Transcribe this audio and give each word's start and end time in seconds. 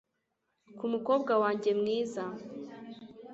ku 0.77 0.85
mukobwa 0.93 1.33
wanjye 1.43 1.71
mwiza 1.79 2.23